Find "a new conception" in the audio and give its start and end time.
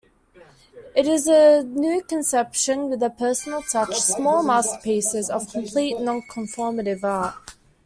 1.27-2.89